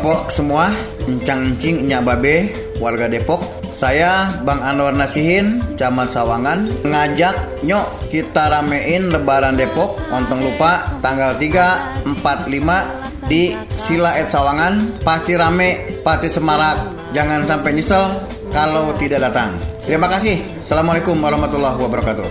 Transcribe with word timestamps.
Pok 0.00 0.32
semua, 0.32 0.72
encang-encing, 1.04 1.84
enyak 1.84 2.08
babe, 2.08 2.48
warga 2.80 3.04
Depok. 3.04 3.44
Saya 3.68 4.32
Bang 4.48 4.64
Anwar 4.64 4.96
Nasihin, 4.96 5.60
Camat 5.76 6.08
Sawangan, 6.16 6.72
ngajak 6.88 7.60
nyok 7.60 8.08
kita 8.08 8.48
ramein 8.48 9.12
Lebaran 9.12 9.60
Depok. 9.60 10.00
Ontong 10.08 10.40
lupa 10.40 10.96
tanggal 11.04 11.36
3, 11.36 12.16
4, 12.16 12.16
5 12.16 13.28
di 13.28 13.52
Sila 13.76 14.16
Ed 14.16 14.32
Sawangan. 14.32 15.04
Pasti 15.04 15.36
rame, 15.36 16.00
pasti 16.00 16.32
semarak. 16.32 16.96
Jangan 17.12 17.44
sampai 17.44 17.76
nyesel 17.76 18.24
kalau 18.56 18.96
tidak 18.96 19.28
datang. 19.28 19.52
Terima 19.84 20.08
kasih. 20.08 20.40
Assalamualaikum 20.64 21.20
warahmatullahi 21.20 21.76
wabarakatuh. 21.76 22.28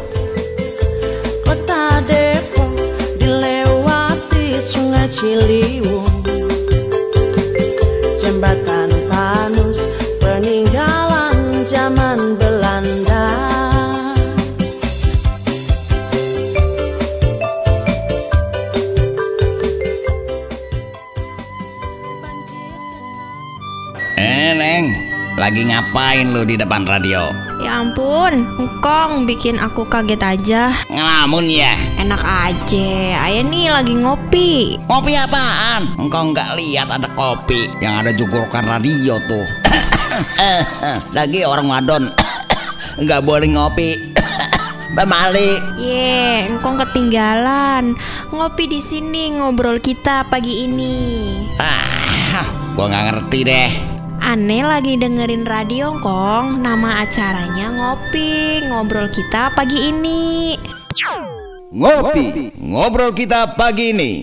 Kota 1.46 2.02
Depok 2.10 2.74
dilewati 3.22 4.58
sungai 4.58 5.06
Ciliwung 5.14 6.39
Jembatan 8.20 8.92
Panus 9.08 9.80
peninggalan 10.20 11.64
zaman 11.64 12.36
Belanda 12.36 13.32
Eh, 24.20 24.52
Neng, 24.52 24.92
lagi 25.40 25.72
ngapain 25.72 26.28
lu 26.36 26.44
di 26.44 26.60
depan 26.60 26.84
radio? 26.84 27.49
Ya 27.70 27.86
ampun, 27.86 28.50
engkong 28.58 29.30
bikin 29.30 29.62
aku 29.62 29.86
kaget 29.86 30.18
aja. 30.26 30.74
Ngelamun 30.90 31.46
ya? 31.46 31.78
Enak 32.02 32.18
aja, 32.18 32.90
ayah 33.30 33.46
nih 33.46 33.70
lagi 33.70 33.94
ngopi. 33.94 34.82
Kopi 34.90 35.14
apaan? 35.14 35.86
Engkau 36.02 36.34
nggak 36.34 36.58
lihat 36.58 36.90
ada 36.90 37.06
kopi 37.14 37.70
yang 37.78 38.02
ada 38.02 38.10
jugurukan 38.10 38.66
radio 38.66 39.22
tuh. 39.30 39.46
lagi 41.22 41.46
orang 41.46 41.70
wadon 41.70 42.10
nggak 43.06 43.22
boleh 43.22 43.54
ngopi. 43.54 44.18
Bamali. 44.98 45.62
Ye, 45.78 46.50
engkong 46.50 46.82
ketinggalan. 46.82 47.94
Ngopi 48.34 48.66
di 48.66 48.82
sini 48.82 49.38
ngobrol 49.38 49.78
kita 49.78 50.26
pagi 50.26 50.66
ini. 50.66 50.98
Ah, 51.62 52.50
gua 52.74 52.90
nggak 52.90 53.06
ngerti 53.14 53.40
deh. 53.46 53.89
Aneh 54.30 54.62
lagi 54.62 54.94
dengerin 54.94 55.42
radio 55.42 55.98
kong. 56.06 56.62
Nama 56.62 57.02
acaranya 57.02 57.74
ngopi 57.74 58.62
Ngobrol 58.62 59.10
kita 59.10 59.50
pagi 59.58 59.90
ini. 59.90 60.54
Ngopi, 61.74 62.54
ngobrol 62.62 63.10
kita 63.10 63.58
pagi 63.58 63.90
ini. 63.90 64.14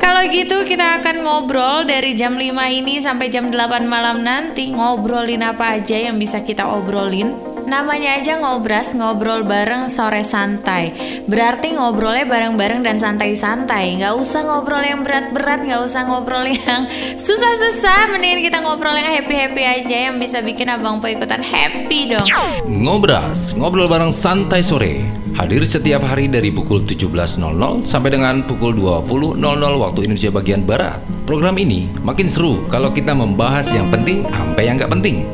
Kalau 0.00 0.24
gitu 0.32 0.64
kita 0.64 1.04
akan 1.04 1.16
ngobrol 1.20 1.84
dari 1.84 2.16
jam 2.16 2.40
5 2.40 2.56
ini 2.72 3.04
sampai 3.04 3.28
jam 3.28 3.52
8 3.52 3.84
malam 3.84 4.24
nanti. 4.24 4.72
Ngobrolin 4.72 5.44
apa 5.44 5.76
aja 5.76 6.08
yang 6.08 6.16
bisa 6.16 6.40
kita 6.40 6.64
obrolin 6.64 7.36
Namanya 7.68 8.16
aja 8.16 8.40
ngobras, 8.40 8.96
ngobrol 8.96 9.44
bareng 9.44 9.92
sore 9.92 10.24
santai 10.24 10.96
Berarti 11.28 11.76
ngobrolnya 11.76 12.24
bareng-bareng 12.24 12.80
dan 12.80 12.96
santai-santai 12.96 14.00
Nggak 14.00 14.16
usah 14.16 14.40
ngobrol 14.48 14.80
yang 14.80 15.04
berat-berat, 15.04 15.68
nggak 15.68 15.84
usah 15.84 16.08
ngobrol 16.08 16.48
yang 16.48 16.88
susah-susah 17.28 18.16
Mendingan 18.16 18.40
kita 18.40 18.64
ngobrol 18.64 18.96
yang 18.96 19.12
happy-happy 19.20 19.84
aja 19.84 20.08
Yang 20.08 20.16
bisa 20.16 20.40
bikin 20.40 20.72
abang 20.72 20.96
po 20.96 21.12
ikutan 21.12 21.44
happy 21.44 22.16
dong 22.16 22.24
Ngobras, 22.64 23.52
ngobrol 23.52 23.84
bareng 23.84 24.16
santai 24.16 24.64
sore. 24.64 25.04
Hadir 25.36 25.62
setiap 25.68 26.02
hari 26.08 26.26
dari 26.26 26.48
pukul 26.48 26.82
17.00 26.82 27.36
sampai 27.84 28.10
dengan 28.10 28.42
pukul 28.48 28.74
20.00 28.74 29.38
waktu 29.76 30.00
Indonesia 30.08 30.32
bagian 30.32 30.64
Barat. 30.64 30.98
Program 31.28 31.54
ini 31.60 31.86
makin 32.00 32.26
seru 32.26 32.64
kalau 32.72 32.90
kita 32.90 33.12
membahas 33.12 33.68
yang 33.70 33.92
penting 33.92 34.24
sampai 34.24 34.66
yang 34.66 34.80
nggak 34.80 34.88
penting. 34.88 35.28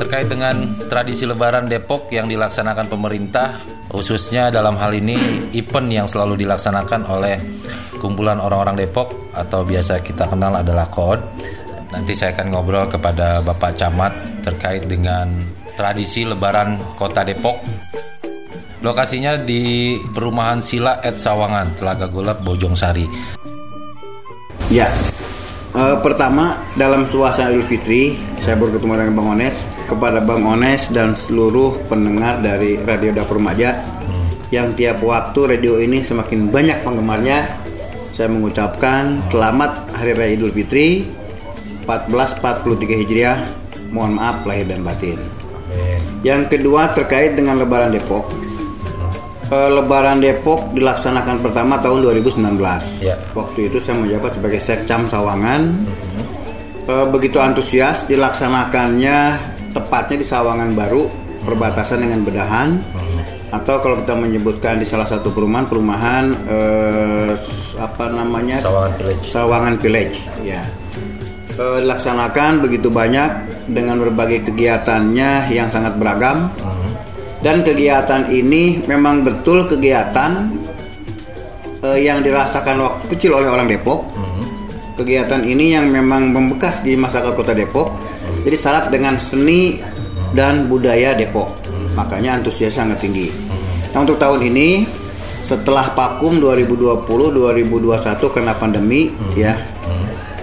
Terkait 0.02 0.26
dengan 0.26 0.74
tradisi 0.90 1.22
Lebaran 1.22 1.70
Depok 1.70 2.10
yang 2.10 2.26
dilaksanakan 2.26 2.90
pemerintah, 2.90 3.62
khususnya 3.88 4.52
dalam 4.52 4.78
hal 4.78 4.92
ini 4.94 5.50
event 5.56 5.88
yang 5.90 6.06
selalu 6.06 6.44
dilaksanakan 6.46 7.08
oleh 7.08 7.36
kumpulan 8.02 8.42
orang-orang 8.42 8.82
Depok 8.82 9.30
atau 9.32 9.62
biasa 9.62 10.02
kita 10.02 10.26
kenal 10.26 10.58
adalah 10.58 10.90
KOD. 10.90 11.20
Nanti 11.92 12.16
saya 12.16 12.32
akan 12.34 12.46
ngobrol 12.50 12.88
kepada 12.88 13.44
Bapak 13.44 13.76
Camat 13.76 14.12
terkait 14.42 14.88
dengan 14.88 15.28
tradisi 15.76 16.24
Lebaran 16.24 16.96
Kota 16.96 17.22
Depok. 17.22 17.60
Lokasinya 18.82 19.38
di 19.38 19.94
perumahan 20.10 20.58
Sila 20.58 20.98
Ed 20.98 21.14
Sawangan, 21.14 21.78
Telaga 21.78 22.10
Golap, 22.10 22.42
Bojong 22.42 22.74
Sari. 22.74 23.06
Ya, 24.72 24.90
Eh, 25.72 25.96
pertama 26.04 26.60
dalam 26.76 27.08
suasana 27.08 27.48
Idul 27.48 27.64
Fitri, 27.64 28.12
saya 28.44 28.60
baru 28.60 28.76
ketemu 28.76 28.92
dengan 28.92 29.16
Bang 29.16 29.28
Ones. 29.40 29.56
Kepada 29.88 30.20
Bang 30.20 30.44
Ones 30.44 30.92
dan 30.92 31.16
seluruh 31.16 31.88
pendengar 31.88 32.44
dari 32.44 32.76
Radio 32.76 33.12
Dapur 33.16 33.40
Remaja 33.40 33.80
yang 34.52 34.76
tiap 34.76 35.00
waktu 35.00 35.56
radio 35.56 35.80
ini 35.80 36.04
semakin 36.04 36.52
banyak 36.52 36.84
penggemarnya, 36.84 37.48
saya 38.12 38.28
mengucapkan 38.28 39.24
selamat 39.32 39.96
Hari 39.96 40.12
Raya 40.12 40.32
Idul 40.36 40.52
Fitri 40.52 41.08
1443 41.88 43.00
Hijriah. 43.00 43.38
Mohon 43.88 44.20
maaf 44.20 44.44
lahir 44.44 44.68
dan 44.68 44.84
batin. 44.84 45.16
Yang 46.20 46.52
kedua 46.52 46.92
terkait 46.92 47.32
dengan 47.32 47.56
Lebaran 47.56 47.96
Depok. 47.96 48.28
Eh, 49.50 49.70
Lebaran 49.72 50.22
Depok 50.22 50.70
dilaksanakan 50.76 51.42
pertama 51.42 51.82
tahun 51.82 52.06
2019. 52.06 53.02
Ya. 53.02 53.18
Waktu 53.34 53.72
itu 53.72 53.82
saya 53.82 53.98
menjabat 53.98 54.38
sebagai 54.38 54.60
Sekcam 54.62 55.10
Sawangan. 55.10 55.74
Eh, 56.82 57.06
begitu 57.10 57.42
antusias 57.42 58.06
dilaksanakannya 58.06 59.18
tepatnya 59.74 60.16
di 60.18 60.26
Sawangan 60.26 60.70
Baru, 60.74 61.10
perbatasan 61.42 62.04
dengan 62.04 62.22
Bedahan. 62.22 62.68
Atau 63.52 63.84
kalau 63.84 64.00
kita 64.00 64.16
menyebutkan 64.16 64.80
di 64.80 64.88
salah 64.88 65.04
satu 65.04 65.28
perumahan, 65.28 65.68
perumahan 65.68 66.24
eh, 66.48 67.32
apa 67.76 68.04
namanya? 68.08 68.56
Sawangan 68.64 68.92
Village. 68.96 69.24
Sawangan 69.28 69.74
Village, 69.76 70.16
ya. 70.40 70.64
Eh, 71.52 71.78
dilaksanakan 71.84 72.64
begitu 72.64 72.88
banyak 72.88 73.52
dengan 73.68 74.00
berbagai 74.00 74.48
kegiatannya 74.48 75.52
yang 75.52 75.68
sangat 75.68 76.00
beragam. 76.00 76.48
Dan 77.42 77.66
kegiatan 77.66 78.30
ini 78.30 78.86
memang 78.86 79.26
betul 79.26 79.66
kegiatan 79.66 80.46
eh, 81.82 81.98
yang 81.98 82.22
dirasakan 82.22 82.78
waktu 82.78 83.04
kecil 83.18 83.34
oleh 83.34 83.50
orang 83.50 83.66
Depok. 83.66 84.14
Kegiatan 84.94 85.42
ini 85.42 85.74
yang 85.74 85.90
memang 85.90 86.30
membekas 86.30 86.86
di 86.86 86.94
masyarakat 86.94 87.34
Kota 87.34 87.50
Depok. 87.50 87.90
Jadi 88.46 88.56
syarat 88.56 88.94
dengan 88.94 89.18
seni 89.18 89.82
dan 90.38 90.70
budaya 90.70 91.18
Depok. 91.18 91.50
Makanya 91.98 92.38
antusias 92.38 92.78
sangat 92.78 93.02
tinggi. 93.02 93.26
Nah, 93.92 94.06
untuk 94.06 94.22
tahun 94.22 94.46
ini 94.46 94.86
setelah 95.42 95.90
Pakum 95.98 96.38
2020-2021 96.38 98.30
kena 98.30 98.54
pandemi 98.54 99.10
ya. 99.34 99.58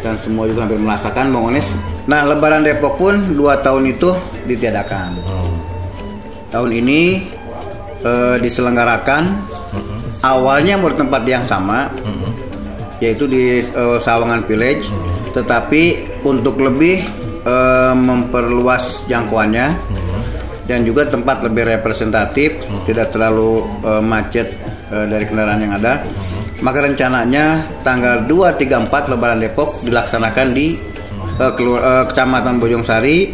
Dan 0.04 0.20
semua 0.20 0.48
juga 0.52 0.68
hampir 0.68 0.80
merasakan 0.80 1.32
Bang 1.32 1.56
Ones. 1.56 1.76
Nah, 2.12 2.28
Lebaran 2.28 2.64
Depok 2.68 3.00
pun 3.00 3.16
dua 3.36 3.64
tahun 3.64 3.96
itu 3.96 4.12
ditiadakan 4.48 5.39
tahun 6.50 6.72
ini 6.76 7.02
eh, 8.02 8.36
diselenggarakan. 8.40 9.24
Awalnya 10.20 10.76
bertempat 10.78 11.24
yang 11.24 11.48
sama 11.48 11.88
yaitu 13.00 13.24
di 13.26 13.64
eh, 13.64 13.98
Sawangan 13.98 14.44
Village. 14.44 14.84
Tetapi 15.32 15.84
untuk 16.26 16.60
lebih 16.60 17.00
eh, 17.46 17.94
memperluas 17.96 19.08
jangkauannya 19.08 19.68
dan 20.70 20.86
juga 20.86 21.02
tempat 21.02 21.42
lebih 21.42 21.66
representatif 21.66 22.62
tidak 22.84 23.10
terlalu 23.10 23.64
eh, 23.86 24.04
macet 24.04 24.48
eh, 24.92 25.06
dari 25.08 25.24
kendaraan 25.24 25.62
yang 25.64 25.74
ada. 25.80 26.04
Maka 26.60 26.84
rencananya 26.84 27.64
tanggal 27.88 28.28
2, 28.28 28.60
3, 28.60 28.92
4 28.92 29.12
Lebaran 29.16 29.40
Depok 29.40 29.80
dilaksanakan 29.80 30.48
di 30.52 30.76
eh, 31.40 31.52
kelur- 31.56 31.80
eh, 31.80 32.04
Kecamatan 32.12 32.60
Bojongsari, 32.60 33.32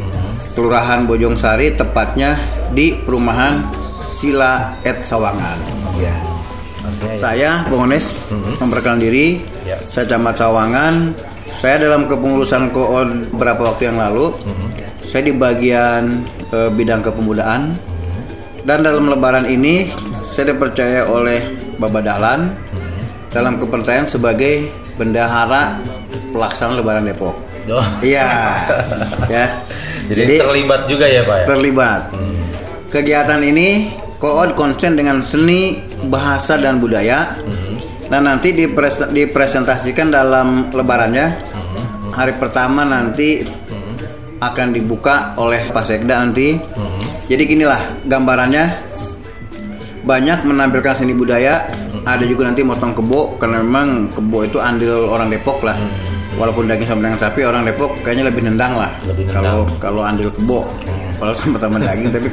Kelurahan 0.53 1.09
Bojongsari, 1.09 1.73
tepatnya 1.73 2.37
di 2.75 2.91
perumahan 2.99 3.71
Sila 4.03 4.75
Et 4.83 4.99
Sawangan. 5.01 5.57
Ya. 5.95 6.11
Saya 7.15 7.63
Bung 7.71 7.87
Ones 7.87 8.11
memperkenalkan 8.59 8.99
diri. 8.99 9.39
Ya. 9.63 9.79
Saya 9.79 10.11
Camat 10.11 10.35
Sawangan. 10.35 11.15
Saya 11.39 11.87
dalam 11.87 12.05
kepengurusan 12.05 12.69
koon 12.75 13.31
beberapa 13.31 13.71
waktu 13.71 13.89
yang 13.89 13.97
lalu. 13.97 14.35
Saya 14.99 15.31
di 15.31 15.33
bagian 15.33 16.27
eh, 16.51 16.69
bidang 16.75 16.99
kepemudaan. 16.99 17.79
Dan 18.65 18.83
dalam 18.83 19.07
lebaran 19.07 19.47
ini 19.47 19.87
saya 20.19 20.51
dipercaya 20.51 21.07
oleh 21.07 21.55
Bapak 21.79 22.01
Dahlan 22.03 22.51
dalam 23.29 23.61
kepercayaan 23.61 24.09
sebagai 24.09 24.67
bendahara 24.99 25.79
pelaksana 26.33 26.75
lebaran 26.75 27.07
Depok. 27.07 27.35
Oh. 27.71 27.85
Iya. 28.03 28.29
ya. 29.33 29.45
Jadi, 30.05 30.37
terlibat 30.37 30.85
juga 30.85 31.05
ya 31.09 31.25
Pak 31.25 31.37
ya? 31.41 31.45
terlibat. 31.49 32.01
Kegiatan 32.95 33.43
ini 33.43 33.91
koon 34.23 34.55
konsen 34.55 34.95
dengan 34.95 35.19
seni, 35.19 35.83
bahasa 36.07 36.55
dan 36.55 36.79
budaya. 36.79 37.35
Nah 38.07 38.23
nanti 38.23 38.55
dipres- 38.55 39.11
dipresentasikan 39.11 40.15
dalam 40.15 40.71
lebarannya. 40.71 41.27
Hari 42.15 42.39
pertama 42.39 42.87
nanti 42.87 43.43
akan 44.39 44.71
dibuka 44.71 45.35
oleh 45.35 45.67
Pak 45.75 45.83
Sekda 45.83 46.23
nanti. 46.23 46.55
Jadi 47.27 47.43
ginilah 47.43 48.07
gambarannya. 48.07 48.63
Banyak 50.07 50.47
menampilkan 50.47 50.95
seni 50.95 51.11
budaya. 51.11 51.67
Ada 52.07 52.23
juga 52.23 52.47
nanti 52.47 52.63
motong 52.63 52.95
kebo 52.95 53.35
karena 53.35 53.59
memang 53.59 54.07
kebo 54.15 54.47
itu 54.47 54.55
andil 54.63 55.11
orang 55.11 55.27
Depok 55.27 55.67
lah. 55.67 55.75
Walaupun 56.39 56.63
daging 56.71 56.87
sama 56.87 57.11
dengan 57.11 57.19
sapi 57.19 57.43
orang 57.43 57.67
Depok 57.67 57.91
kayaknya 58.07 58.31
lebih 58.31 58.47
nendang 58.47 58.79
lah. 58.79 58.95
Kalau 59.35 59.67
kalau 59.83 59.99
andil 60.07 60.31
kebo. 60.31 60.63
Kalau 61.19 61.35
sama-sama 61.35 61.75
daging 61.83 62.07
tapi 62.15 62.29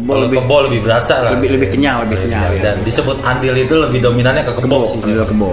kebo 0.00 0.12
lebih 0.16 0.36
kebo 0.40 0.56
lebih 0.64 0.80
berasa 0.80 1.14
lah. 1.20 1.30
lebih 1.36 1.60
lebih 1.60 1.68
kenyal, 1.76 2.08
lebih 2.08 2.18
kenyal 2.24 2.48
ya. 2.56 2.60
Dan 2.72 2.76
disebut 2.82 3.16
andil 3.20 3.54
itu 3.54 3.74
lebih 3.76 4.00
dominannya 4.00 4.42
ke 4.48 4.52
kebo, 4.56 4.64
kebo, 4.64 4.78
sih. 4.88 4.98
andil 5.04 5.26
kebo. 5.28 5.50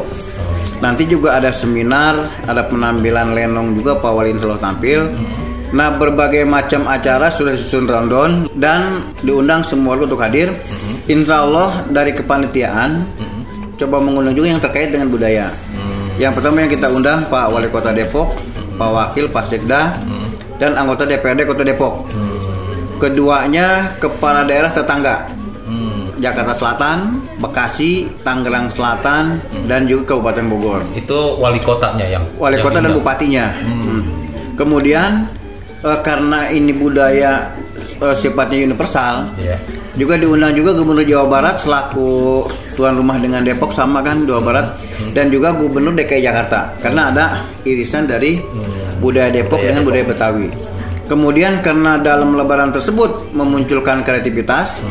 Nanti 0.78 1.04
juga 1.10 1.36
ada 1.36 1.52
seminar, 1.52 2.16
ada 2.46 2.64
penampilan 2.70 3.34
lenong 3.34 3.76
juga 3.76 4.00
Pak 4.00 4.12
Wali 4.14 4.32
selalu 4.38 4.62
tampil. 4.62 5.00
Nah 5.68 5.92
berbagai 6.00 6.48
macam 6.48 6.88
acara 6.88 7.28
sudah 7.28 7.52
disusun 7.52 7.92
rundown 7.92 8.48
dan 8.56 9.12
diundang 9.20 9.68
semua 9.68 10.00
untuk 10.00 10.22
hadir. 10.24 10.48
Insya 11.12 11.44
Allah 11.44 11.84
dari 11.92 12.16
kepanitiaan 12.16 13.04
coba 13.76 14.00
mengundang 14.00 14.32
juga 14.38 14.48
yang 14.56 14.62
terkait 14.64 14.96
dengan 14.96 15.12
budaya. 15.12 15.52
Yang 16.18 16.40
pertama 16.40 16.66
yang 16.66 16.72
kita 16.72 16.88
undang 16.90 17.30
Pak 17.30 17.46
Wali 17.52 17.70
Kota 17.70 17.92
Depok, 17.94 18.34
Pak 18.80 18.90
Wakil, 18.90 19.30
Pak 19.30 19.46
Sekda, 19.54 20.02
dan 20.58 20.74
anggota 20.74 21.06
DPRD 21.06 21.46
Kota 21.46 21.62
Depok. 21.62 22.10
Keduanya 22.98 23.94
kepala 23.98 24.44
daerah 24.44 24.70
tetangga. 24.70 25.38
Jakarta 26.18 26.58
Selatan, 26.58 27.22
Bekasi, 27.38 28.10
Tangerang 28.26 28.74
Selatan, 28.74 29.38
dan 29.70 29.86
juga 29.86 30.18
Kabupaten 30.18 30.50
Bogor. 30.50 30.82
Itu 30.98 31.38
wali 31.38 31.62
kotanya 31.62 32.10
yang 32.10 32.26
Wali 32.42 32.58
yang 32.58 32.66
kota 32.66 32.82
dan 32.82 32.90
diundang. 32.90 32.98
bupatinya. 33.06 33.46
Hmm. 33.62 34.02
Kemudian 34.58 35.30
eh, 35.86 36.00
karena 36.02 36.50
ini 36.50 36.74
budaya 36.74 37.54
eh, 38.02 38.16
sifatnya 38.18 38.66
universal, 38.66 39.30
Iya. 39.38 39.62
juga 39.94 40.18
diundang 40.18 40.58
juga 40.58 40.74
Gubernur 40.74 41.06
Jawa 41.06 41.30
Barat 41.30 41.62
selaku 41.62 42.50
tuan 42.74 42.98
rumah 42.98 43.22
dengan 43.22 43.46
Depok 43.46 43.70
sama 43.70 44.02
kan 44.02 44.26
Jawa 44.26 44.42
Barat 44.42 44.68
dan 45.14 45.30
juga 45.30 45.54
Gubernur 45.54 45.94
DKI 45.94 46.26
Jakarta 46.26 46.74
karena 46.82 47.14
ada 47.14 47.26
irisan 47.62 48.10
dari 48.10 48.42
budaya 48.98 49.30
Depok 49.30 49.62
dengan 49.62 49.86
budaya 49.86 50.02
Betawi. 50.02 50.50
Kemudian 51.08 51.64
karena 51.64 51.96
dalam 51.98 52.36
lebaran 52.36 52.76
tersebut 52.76 53.32
memunculkan 53.32 54.04
kreativitas, 54.04 54.84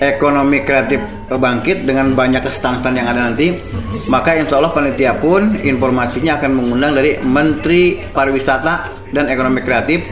ekonomi 0.00 0.64
kreatif 0.64 0.98
bangkit 1.28 1.84
dengan 1.84 2.16
banyak 2.16 2.40
kestantan 2.40 2.96
yang 2.96 3.08
ada 3.12 3.28
nanti, 3.28 3.52
maka 4.08 4.32
insya 4.36 4.58
Allah 4.58 4.72
panitia 4.72 5.16
pun 5.20 5.52
informasinya 5.60 6.40
akan 6.40 6.50
mengundang 6.56 6.96
dari 6.96 7.20
Menteri 7.20 8.00
Pariwisata 8.00 9.04
dan 9.12 9.28
Ekonomi 9.28 9.60
Kreatif 9.60 10.08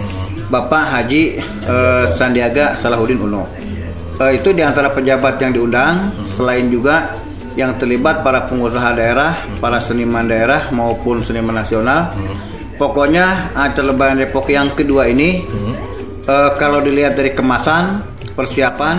Bapak 0.52 0.84
Haji 0.92 1.22
eh, 1.42 2.04
Sandiaga 2.12 2.76
Salahuddin 2.76 3.20
Uno. 3.20 3.48
Eh, 4.20 4.36
itu 4.36 4.52
di 4.52 4.60
antara 4.60 4.92
pejabat 4.92 5.40
yang 5.40 5.56
diundang, 5.56 6.12
selain 6.28 6.68
juga 6.68 7.16
yang 7.56 7.74
terlibat 7.80 8.22
para 8.22 8.46
pengusaha 8.46 8.92
daerah, 8.94 9.32
para 9.58 9.80
seniman 9.80 10.28
daerah 10.28 10.68
maupun 10.70 11.24
seniman 11.24 11.56
nasional. 11.56 12.12
Pokoknya 12.80 13.52
acara 13.52 13.92
Lebaran 13.92 14.16
Depok 14.16 14.48
yang 14.48 14.72
kedua 14.72 15.04
ini, 15.04 15.44
eh, 16.24 16.50
kalau 16.56 16.80
dilihat 16.80 17.12
dari 17.12 17.36
kemasan, 17.36 18.00
persiapan, 18.32 18.96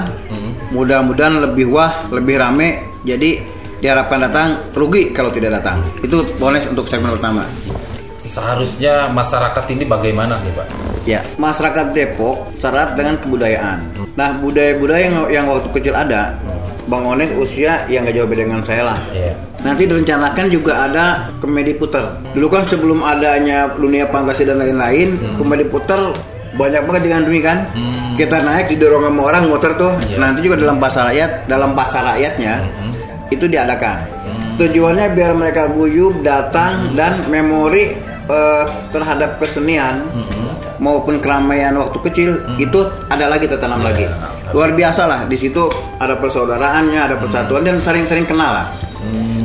mudah-mudahan 0.70 1.42
lebih 1.50 1.74
wah, 1.74 2.06
lebih 2.14 2.38
rame. 2.38 2.94
Jadi 3.02 3.42
diharapkan 3.82 4.22
datang, 4.22 4.48
rugi 4.78 5.10
kalau 5.10 5.34
tidak 5.34 5.58
datang. 5.58 5.82
Itu 6.06 6.22
bonus 6.38 6.70
untuk 6.70 6.86
segmen 6.86 7.10
pertama. 7.10 7.42
Seharusnya 8.22 9.10
masyarakat 9.10 9.66
ini 9.74 9.90
bagaimana 9.90 10.38
nih 10.46 10.54
Pak? 10.54 10.68
Ya, 11.10 11.26
masyarakat 11.42 11.98
Depok 11.98 12.54
syarat 12.62 12.94
dengan 12.94 13.18
kebudayaan. 13.18 13.98
Nah, 14.14 14.38
budaya-budaya 14.38 15.02
yang, 15.10 15.18
yang 15.34 15.46
waktu 15.50 15.74
kecil 15.74 15.98
ada, 15.98 16.38
Bang 16.92 17.08
Onek 17.08 17.40
usia 17.40 17.88
yang 17.88 18.04
gak 18.04 18.20
jauh 18.20 18.28
beda 18.28 18.44
dengan 18.44 18.60
saya 18.68 18.84
lah. 18.84 19.00
Iya. 19.16 19.32
Nanti 19.64 19.88
direncanakan 19.88 20.46
juga 20.52 20.84
ada 20.92 21.32
komedi 21.40 21.72
puter. 21.72 22.04
Dulu 22.36 22.52
kan 22.52 22.68
sebelum 22.68 23.00
adanya 23.00 23.72
dunia 23.80 24.12
fantasi 24.12 24.44
dan 24.44 24.60
lain-lain, 24.60 25.16
komedi 25.40 25.64
puter 25.72 26.12
banyak 26.52 26.84
banget 26.84 27.02
digandrungi 27.08 27.40
kan. 27.40 27.64
Kita 28.20 28.44
naik 28.44 28.68
didorong 28.76 29.08
sama 29.08 29.22
orang 29.24 29.48
motor 29.48 29.72
tuh. 29.80 29.94
Nanti 30.20 30.44
juga 30.44 30.60
dalam 30.60 30.84
pasar 30.84 31.16
rakyat, 31.16 31.48
dalam 31.48 31.72
pasar 31.72 32.04
rakyatnya 32.12 32.60
itu 33.32 33.48
diadakan. 33.48 34.04
Tujuannya 34.60 35.16
biar 35.16 35.32
mereka 35.32 35.72
guyup 35.72 36.20
datang 36.28 36.92
dan 36.92 37.24
memori 37.32 37.96
eh, 38.28 38.64
terhadap 38.92 39.40
kesenian 39.40 40.04
maupun 40.82 41.22
keramaian 41.24 41.78
waktu 41.78 41.98
kecil 42.12 42.30
itu 42.60 42.80
ada 43.08 43.32
lagi 43.32 43.48
tertanam 43.48 43.80
lagi. 43.80 44.10
Luar 44.52 44.76
biasa 44.76 45.08
lah 45.08 45.22
di 45.28 45.40
situ 45.40 45.64
ada 45.96 46.20
persaudaraannya, 46.20 47.00
ada 47.00 47.16
persatuan 47.16 47.64
dan 47.64 47.80
sering-sering 47.80 48.28
kenal 48.28 48.52
lah. 48.52 48.68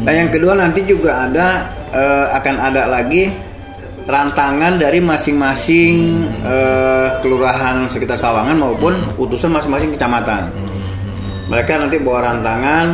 Dan 0.06 0.26
yang 0.26 0.30
kedua 0.30 0.54
nanti 0.54 0.86
juga 0.86 1.26
ada 1.26 1.66
eh, 1.90 2.26
akan 2.30 2.54
ada 2.62 2.86
lagi 2.86 3.30
rantangan 4.06 4.78
dari 4.78 5.02
masing-masing 5.02 5.94
eh, 6.46 7.08
kelurahan 7.22 7.90
sekitar 7.90 8.14
Sawangan 8.18 8.54
maupun 8.54 8.94
utusan 9.18 9.50
masing-masing 9.50 9.94
kecamatan. 9.94 10.50
Mereka 11.46 11.78
nanti 11.78 12.02
bawa 12.02 12.26
rantangan, 12.26 12.86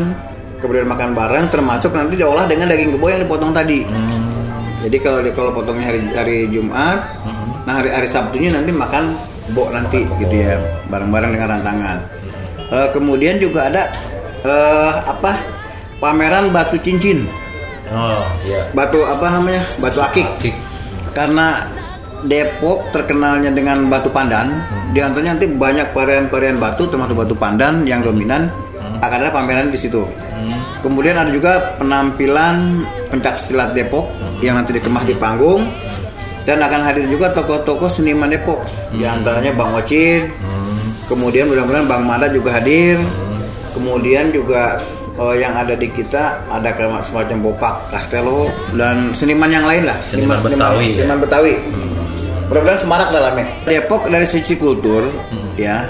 kemudian 0.61 0.85
makan 0.85 1.17
bareng, 1.17 1.49
termasuk 1.49 1.97
nanti 1.97 2.21
diolah 2.21 2.45
dengan 2.45 2.69
daging 2.69 2.97
kebo 2.97 3.09
yang 3.09 3.25
dipotong 3.25 3.53
tadi. 3.57 3.85
Jadi 4.83 4.97
kalau 5.01 5.25
kalau 5.33 5.51
potongnya 5.57 5.89
hari, 5.89 6.01
hari 6.13 6.39
Jumat, 6.53 7.17
nah 7.65 7.81
hari 7.81 7.89
hari 7.89 8.09
Sabtunya 8.11 8.53
nanti 8.53 8.75
makan 8.75 9.32
kebo 9.53 9.69
nanti 9.69 10.09
gitu 10.17 10.33
ya, 10.33 10.57
bareng-bareng 10.89 11.37
dengan 11.37 11.49
rantangan. 11.53 11.97
Eh, 12.73 12.89
kemudian 12.97 13.37
juga 13.37 13.69
ada 13.69 13.93
eh, 14.41 14.93
apa? 15.05 15.37
Pameran 16.01 16.51
batu 16.51 16.81
cincin, 16.83 17.29
Oh 17.87 18.25
iya. 18.43 18.65
batu 18.75 18.99
apa 19.05 19.39
namanya, 19.39 19.63
batu 19.79 20.01
akik. 20.03 20.27
Cik. 20.41 20.57
karena 21.13 21.69
Depok 22.25 22.89
terkenalnya 22.95 23.53
dengan 23.53 23.87
batu 23.91 24.07
pandan 24.09 24.63
di 24.95 25.03
antaranya 25.03 25.35
nanti 25.37 25.47
banyak 25.51 25.91
varian-varian 25.91 26.57
batu 26.57 26.87
termasuk 26.89 27.19
batu 27.19 27.35
pandan 27.35 27.83
yang 27.87 28.03
dominan 28.03 28.47
akan 28.99 29.19
ada 29.21 29.31
pameran 29.31 29.69
di 29.71 29.79
situ. 29.79 30.03
Kemudian 30.83 31.15
ada 31.15 31.31
juga 31.31 31.79
penampilan 31.79 32.83
pencak 33.13 33.39
silat 33.39 33.75
Depok 33.77 34.11
yang 34.43 34.59
nanti 34.59 34.75
dikemas 34.75 35.07
di 35.07 35.15
panggung 35.15 35.67
dan 36.43 36.59
akan 36.59 36.81
hadir 36.83 37.07
juga 37.07 37.31
tokoh-tokoh 37.31 37.91
seniman 37.91 38.31
Depok. 38.31 38.63
Di 38.95 39.07
antaranya 39.07 39.55
Bang 39.55 39.75
Ocin 39.75 40.31
kemudian 41.13 41.45
mudah-mudahan 41.51 41.85
Bang 41.85 42.09
Mada 42.09 42.33
juga 42.33 42.57
hadir. 42.57 42.97
Kemudian 43.73 44.33
juga 44.33 44.81
eh, 45.17 45.35
yang 45.41 45.57
ada 45.57 45.77
di 45.77 45.89
kita 45.89 46.49
ada 46.49 46.73
kayak 46.73 47.05
semacam 47.05 47.37
Bopak 47.53 47.75
Castello 47.93 48.49
dan 48.77 49.13
seniman 49.13 49.49
yang 49.53 49.65
lain 49.65 49.89
lah. 49.89 49.97
Seniman 50.01 50.41
Betawi, 50.41 50.93
ya? 50.93 50.95
seniman 51.03 51.19
Betawi. 51.21 51.55
Mudah-mudahan 52.49 52.81
semarak 52.85 53.09
dalamnya. 53.13 53.47
Depok 53.65 54.13
dari 54.13 54.29
sisi 54.29 54.61
kultur 54.61 55.09
ya 55.57 55.89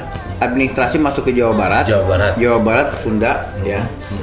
administrasi 0.48 0.98
masuk 0.98 1.30
ke 1.30 1.32
Jawa 1.36 1.54
Barat. 1.54 1.84
Jawa 1.86 2.04
Barat. 2.08 2.32
Jawa 2.38 2.58
Barat 2.58 2.88
Sunda 2.98 3.32
ya. 3.62 3.80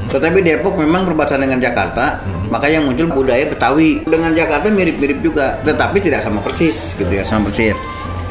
Tetapi 0.10 0.42
Depok 0.42 0.76
memang 0.76 1.06
perbatasan 1.06 1.46
dengan 1.46 1.62
Jakarta 1.62 2.20
maka 2.50 2.66
yang 2.66 2.84
muncul 2.90 3.08
budaya 3.08 3.46
Betawi. 3.46 4.04
Dengan 4.04 4.34
Jakarta 4.34 4.68
mirip-mirip 4.74 5.22
juga 5.22 5.58
tetapi 5.62 6.02
tidak 6.02 6.26
sama 6.26 6.42
persis 6.42 6.98
gitu 6.98 7.10
ya 7.10 7.24
sama 7.24 7.48
persis. 7.48 7.78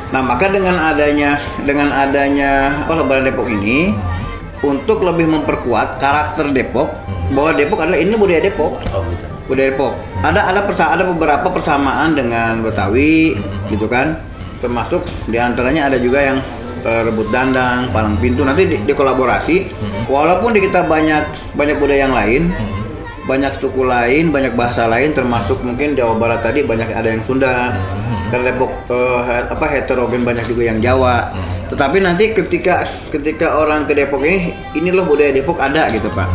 Nah 0.08 0.24
maka 0.24 0.48
dengan 0.48 0.76
adanya 0.80 1.36
dengan 1.62 1.92
adanya 1.92 2.84
apa 2.84 2.92
Lebaran 2.96 3.28
Depok 3.28 3.48
ini 3.48 3.92
untuk 4.64 5.04
lebih 5.04 5.28
memperkuat 5.30 6.02
karakter 6.02 6.50
Depok 6.50 6.90
bahwa 7.32 7.50
Depok 7.54 7.84
adalah 7.84 8.00
ini 8.00 8.16
budaya 8.16 8.40
Depok. 8.40 8.80
Oh 8.92 9.04
gitu. 9.04 9.24
budaya 9.46 9.68
Depok. 9.72 9.92
Ada 10.24 10.40
ada 10.50 10.60
persa 10.64 10.90
ada 10.92 11.04
beberapa 11.06 11.46
persamaan 11.52 12.16
dengan 12.16 12.64
Betawi 12.64 13.36
gitu 13.68 13.86
kan. 13.86 14.18
Termasuk 14.58 15.06
di 15.30 15.38
antaranya 15.38 15.86
ada 15.86 16.02
juga 16.02 16.18
yang 16.18 16.42
eh, 16.82 17.02
rebut 17.04 17.28
dandang 17.28 17.90
palang 17.90 18.14
pintu 18.16 18.42
nanti 18.42 18.66
di, 18.66 18.76
dikolaborasi. 18.82 19.56
Walaupun 20.06 20.52
di 20.52 20.60
kita 20.60 20.84
banyak 20.84 21.24
banyak 21.54 21.76
budaya 21.76 22.06
yang 22.06 22.14
lain 22.14 22.42
banyak 23.24 23.52
suku 23.54 23.84
lain 23.84 24.32
banyak 24.32 24.56
bahasa 24.56 24.88
lain 24.88 25.12
termasuk 25.12 25.60
mungkin 25.60 25.92
Jawa 25.92 26.16
Barat 26.16 26.40
tadi 26.40 26.64
banyak 26.64 26.88
ada 26.90 27.08
yang 27.08 27.20
Sunda. 27.20 27.76
Karena 28.28 28.52
Depok 28.52 28.72
eh, 28.88 29.20
he- 29.24 29.48
apa 29.48 29.66
heterogen 29.68 30.22
banyak 30.22 30.44
juga 30.44 30.68
yang 30.68 30.78
Jawa. 30.78 31.32
Tetapi 31.68 32.00
nanti 32.00 32.32
ketika 32.32 32.80
ketika 33.08 33.60
orang 33.60 33.84
ke 33.84 33.92
Depok 33.92 34.24
ini 34.24 34.50
ini 34.72 34.88
loh 34.88 35.04
budaya 35.04 35.28
Depok 35.28 35.60
ada 35.60 35.88
gitu 35.88 36.08
pak. 36.12 36.28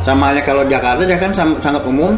Sama 0.00 0.32
halnya 0.32 0.40
kalau 0.40 0.64
Jakarta 0.64 1.04
ya 1.04 1.20
kan 1.20 1.32
sangat 1.36 1.84
umum 1.84 2.16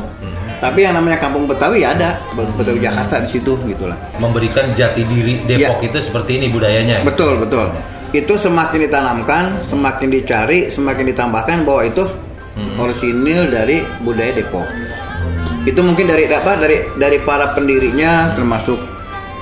tapi 0.60 0.84
yang 0.84 0.92
namanya 0.92 1.16
kampung 1.16 1.48
Betawi 1.48 1.82
ya 1.82 1.96
ada 1.96 2.20
Betawi 2.36 2.84
Jakarta 2.84 3.24
di 3.24 3.28
situ 3.32 3.56
gitulah. 3.64 3.96
Memberikan 4.20 4.76
jati 4.76 5.08
diri 5.08 5.40
Depok 5.40 5.80
itu 5.80 5.98
seperti 5.98 6.36
ini 6.36 6.52
budayanya. 6.52 7.00
betul 7.02 7.40
betul. 7.40 7.72
Itu 8.12 8.36
semakin 8.36 8.84
ditanamkan 8.84 9.64
semakin 9.64 10.08
dicari 10.12 10.68
semakin 10.68 11.08
ditambahkan 11.16 11.64
bahwa 11.64 11.82
itu 11.88 12.04
orisinil 12.76 13.48
dari 13.48 13.80
budaya 14.04 14.36
Depok. 14.36 14.68
Itu 15.64 15.80
mungkin 15.80 16.04
dari 16.04 16.28
apa 16.28 16.60
dari 16.60 16.76
dari 17.00 17.18
para 17.24 17.56
pendirinya 17.56 18.36
termasuk 18.36 18.76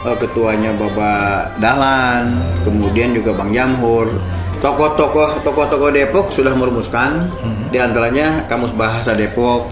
eh, 0.07 0.17
ketuanya 0.23 0.71
Bapak 0.71 1.59
Dahlan 1.59 2.47
kemudian 2.63 3.11
juga 3.11 3.35
Bang 3.35 3.51
Jamhur. 3.51 4.15
Tokoh-tokoh 4.59 5.47
tokoh-tokoh 5.47 5.91
Depok 5.91 6.35
sudah 6.35 6.51
merumuskan 6.55 7.31
di 7.71 7.79
antaranya 7.79 8.43
kamus 8.51 8.75
bahasa 8.75 9.15
Depok 9.15 9.71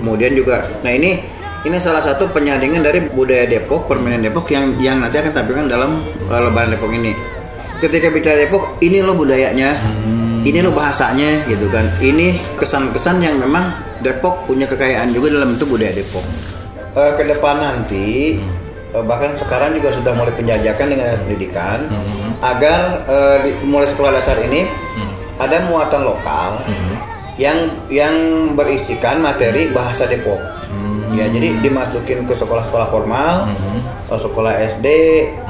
kemudian 0.00 0.32
juga 0.32 0.64
nah 0.80 0.90
ini 0.90 1.20
ini 1.60 1.76
salah 1.76 2.00
satu 2.00 2.32
penyandingan 2.32 2.80
dari 2.80 3.04
budaya 3.04 3.44
Depok 3.44 3.84
permainan 3.84 4.24
Depok 4.24 4.48
yang 4.48 4.80
yang 4.80 4.96
nanti 5.04 5.20
akan 5.20 5.32
tampilkan 5.36 5.68
dalam 5.68 6.00
eh, 6.32 6.40
Lebaran 6.40 6.72
Depok 6.72 6.88
ini. 6.88 7.12
Ketika 7.76 8.08
bicara 8.08 8.48
Depok 8.48 8.80
ini 8.80 9.04
loh 9.04 9.12
budayanya 9.12 9.76
ini 10.40 10.58
loh 10.64 10.72
bahasanya 10.72 11.44
gitu 11.52 11.68
kan. 11.68 11.84
Ini 12.00 12.56
kesan-kesan 12.56 13.20
yang 13.20 13.36
memang 13.36 13.76
Depok 14.00 14.48
punya 14.48 14.64
kekayaan 14.64 15.12
juga 15.12 15.36
dalam 15.36 15.52
bentuk 15.52 15.76
budaya 15.76 15.92
Depok. 15.92 16.24
Eh, 16.96 17.12
ke 17.20 17.28
depan 17.28 17.60
nanti 17.60 18.40
eh, 18.96 19.04
bahkan 19.04 19.36
sekarang 19.36 19.76
juga 19.76 19.92
sudah 19.92 20.16
mulai 20.16 20.32
penjajakan 20.32 20.86
dengan 20.96 21.08
pendidikan 21.28 21.78
agar 22.40 23.04
eh, 23.04 23.36
di, 23.44 23.50
mulai 23.68 23.84
sekolah 23.84 24.16
dasar 24.16 24.40
ini 24.48 24.64
ada 25.36 25.60
muatan 25.68 26.08
lokal 26.08 26.64
yang 27.40 27.88
yang 27.88 28.16
berisikan 28.52 29.24
materi 29.24 29.72
bahasa 29.72 30.04
Depok. 30.04 30.38
Ya 31.10 31.26
jadi 31.26 31.58
dimasukin 31.58 32.22
ke 32.22 32.38
sekolah-sekolah 32.38 32.86
formal 32.86 33.50
eh, 34.06 34.20
sekolah 34.20 34.54
SD 34.78 34.86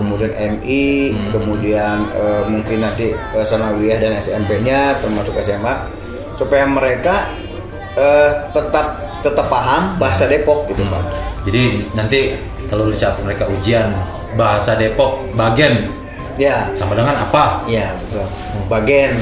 kemudian 0.00 0.32
MI 0.32 1.12
kemudian 1.28 2.08
eh, 2.16 2.42
mungkin 2.48 2.80
nanti 2.80 3.12
eh, 3.12 3.44
sanawiyah 3.44 4.00
dan 4.00 4.16
SMP-nya 4.24 4.96
termasuk 5.04 5.36
SMA 5.44 5.74
supaya 6.40 6.64
mereka 6.64 7.28
eh, 7.92 8.30
tetap 8.56 9.04
tetap 9.20 9.52
paham 9.52 10.00
bahasa 10.00 10.24
Depok 10.24 10.64
gitu 10.72 10.80
pak. 10.88 11.04
Jadi 11.44 11.92
nanti 11.92 12.32
kalau 12.64 12.88
saat 12.96 13.20
mereka 13.20 13.44
ujian 13.52 13.92
bahasa 14.40 14.72
Depok 14.80 15.28
bagian 15.36 15.92
ya. 16.40 16.72
Sama 16.72 16.96
dengan 16.96 17.20
apa? 17.20 17.68
ya 17.68 17.92
betul. 18.00 18.24
Bagian 18.72 19.12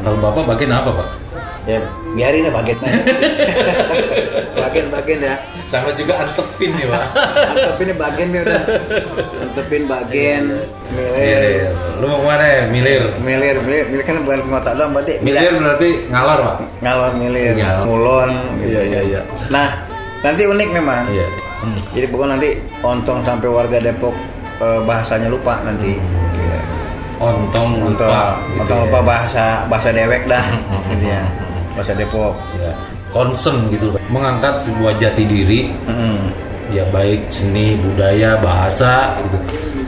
Kalau 0.00 0.18
Bapak 0.24 0.56
bagian 0.56 0.72
apa, 0.72 0.88
Pak? 0.88 1.25
Ya 1.66 1.78
biarin 2.14 2.46
ya 2.46 2.52
bagian 2.52 2.78
bagian 4.56 4.86
bagian 4.94 5.20
ya 5.22 5.36
Sama 5.66 5.90
juga 5.92 6.22
antepin 6.22 6.70
nih, 6.72 6.86
Pak. 6.86 7.04
antepin 7.50 7.90
bagian 7.98 8.28
ya 8.30 8.40
udah 8.40 8.62
antepin 9.42 9.82
bagian 9.84 10.44
milir. 10.94 11.66
Lu 11.98 12.06
mau 12.06 12.22
ke 12.22 12.26
mana 12.28 12.44
ya? 12.46 12.62
Milir. 12.70 13.02
milir 13.18 13.56
milir 13.60 13.84
milir 13.90 14.04
kan 14.06 14.22
bukan 14.22 14.46
kota 14.46 14.70
doang 14.72 14.94
berarti 14.94 15.18
Milir 15.20 15.58
berarti 15.58 15.90
ngalor, 16.06 16.38
Pak. 16.40 16.56
ngalor 16.80 17.10
milir 17.18 17.54
Ngalor. 17.58 17.82
ngulon 17.82 18.30
gitu 18.56 18.70
Iya, 18.70 18.82
iya, 18.84 19.00
iya. 19.04 19.20
nah 19.50 19.68
nanti 20.22 20.46
unik 20.46 20.68
memang 20.72 21.02
Iya. 21.10 21.26
Hmm. 21.56 21.78
jadi 21.90 22.06
pokoknya 22.06 22.30
nanti 22.32 22.50
ontong 22.80 23.20
sampai 23.20 23.48
warga 23.48 23.78
Depok 23.80 24.14
eh, 24.62 24.80
bahasanya 24.86 25.26
lupa 25.26 25.66
nanti 25.66 25.98
Iya. 26.32 26.58
Ontong 27.18 27.82
ontong 27.82 28.06
lupa. 28.06 28.38
gitu 28.46 28.60
ontong 28.62 28.78
ya. 28.78 28.84
lupa 28.86 29.00
bahasa 29.02 29.44
bahasa 29.66 29.90
dewek 29.90 30.30
dah 30.30 30.46
gitu 30.94 31.10
ya 31.10 31.26
bahasa 31.76 31.92
Depok 31.92 32.34
Ya. 32.56 32.72
Concern 33.12 33.68
gitu. 33.68 33.94
Mengangkat 34.08 34.60
sebuah 34.60 34.96
jati 34.96 35.24
diri 35.24 35.70
Mm. 35.86 36.18
ya 36.66 36.82
baik 36.90 37.30
seni 37.30 37.78
budaya 37.78 38.42
bahasa 38.42 39.14
gitu 39.22 39.38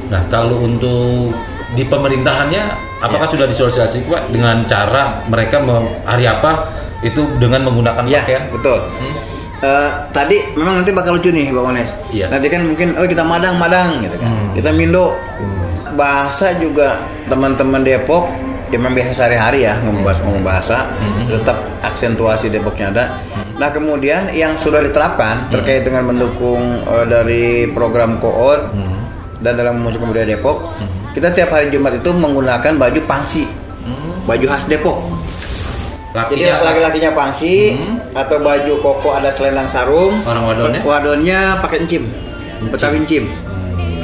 nah 0.09 0.23
kalau 0.31 0.63
untuk 0.63 1.35
di 1.75 1.83
pemerintahannya 1.83 2.71
apakah 3.03 3.27
Ya. 3.27 3.33
sudah 3.35 3.47
disosialisasi 3.47 4.07
Pak 4.07 4.31
dengan 4.31 4.63
cara 4.65 5.27
mereka 5.27 5.59
hari 6.07 6.25
apa 6.25 6.71
itu 7.03 7.27
dengan 7.37 7.67
menggunakan 7.67 8.07
Ya, 8.07 8.23
pakaian 8.23 8.47
betul. 8.49 8.79
Eh, 9.59 9.91
tadi 10.11 10.39
memang 10.55 10.81
nanti 10.81 10.95
bakal 10.95 11.19
lucu 11.19 11.35
nih 11.35 11.51
Bang 11.51 11.75
Ones. 11.75 11.91
Iya. 12.15 12.31
Nanti 12.31 12.47
kan 12.47 12.63
mungkin 12.63 12.95
oh 12.95 13.05
kita 13.05 13.27
Madang 13.27 13.59
Madang 13.59 13.99
gitu 14.01 14.15
kan. 14.15 14.31
Kita 14.55 14.71
Mindo. 14.71 15.19
Bahasa 15.95 16.55
juga 16.57 17.03
teman-teman 17.27 17.83
Depok 17.83 18.31
ya 18.69 18.77
memang 18.77 18.93
biasa 18.97 19.13
sehari-hari 19.17 19.65
ya 19.65 19.75
membahas 19.81 20.21
ngomong 20.25 20.45
bahasa 20.45 20.93
tetap 21.29 21.57
aksentuasi 21.81 22.53
Depoknya 22.53 22.93
ada. 22.93 23.05
Nah 23.57 23.73
kemudian 23.73 24.31
yang 24.37 24.55
sudah 24.55 24.85
diterapkan 24.85 25.49
terkait 25.51 25.83
dengan 25.83 26.07
mendukung 26.09 26.85
eh, 26.85 27.07
dari 27.09 27.45
program 27.73 28.21
koot 28.21 28.77
dan 29.39 29.55
dalam 29.55 29.81
musik 29.81 30.03
budaya 30.03 30.27
Depok, 30.27 30.75
kita 31.15 31.31
tiap 31.31 31.55
hari 31.55 31.71
Jumat 31.71 31.95
itu 31.95 32.11
menggunakan 32.11 32.75
baju 32.75 33.01
pangsi, 33.07 33.47
baju 34.27 34.47
khas 34.51 34.67
Depok. 34.67 34.99
Jadi 36.09 36.41
lakinya 36.43 36.55
laki-lakinya 36.65 37.11
pangsi 37.15 37.77
atau 38.17 38.43
baju 38.43 38.73
koko 38.83 39.09
ada 39.15 39.31
selendang 39.31 39.69
sarung. 39.71 40.11
orang 40.27 40.45
wadonnya 40.51 40.81
Wadonnya 40.83 41.41
pakai 41.63 41.85
encim. 41.85 42.11
Betawi 42.73 43.05
encim. 43.07 43.31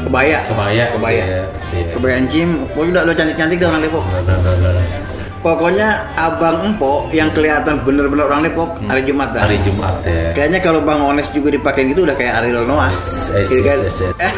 Kebaya. 0.05 0.39
kebaya 0.47 0.85
Kebaya. 0.95 1.25
Iya, 1.25 1.43
iya. 1.75 1.94
Kebaya 2.05 2.21
encim. 2.21 2.49
Pokoknya 2.69 2.91
udah 2.93 3.03
udah 3.03 3.17
cantik-cantik 3.17 3.57
dah 3.57 3.69
orang 3.73 3.81
Depok. 3.81 4.05
Pokoknya 5.41 5.89
abang 6.17 6.57
empo 6.65 7.05
yang 7.11 7.29
kelihatan 7.31 7.81
bener-bener 7.81 8.25
orang 8.25 8.45
Depok 8.45 8.81
hari 8.83 9.05
Jumat 9.05 9.29
dah. 9.33 9.45
hari 9.45 9.61
Jumat 9.61 10.01
ya 10.01 10.33
Kayaknya 10.33 10.61
kalau 10.61 10.81
Bang 10.81 11.01
Ones 11.01 11.29
juga 11.29 11.49
dipakai 11.49 11.85
gitu 11.87 12.05
udah 12.05 12.13
kayak 12.13 12.41
Ariel 12.41 12.65
Noah. 12.65 12.89
Yes, 12.89 13.29
yes, 13.31 13.49
Gitu 13.49 13.61
kan? 13.63 13.77
yes, 13.79 13.93
yes, 13.95 14.13
yes. 14.15 14.33